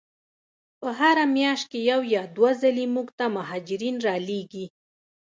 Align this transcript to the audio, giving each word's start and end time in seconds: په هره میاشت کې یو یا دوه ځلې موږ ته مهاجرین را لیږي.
په 0.79 0.89
هره 0.99 1.25
میاشت 1.37 1.65
کې 1.71 1.79
یو 1.91 2.01
یا 2.15 2.23
دوه 2.35 2.51
ځلې 2.61 2.85
موږ 2.95 3.07
ته 3.17 3.25
مهاجرین 3.37 3.95
را 4.05 4.15
لیږي. 4.27 4.65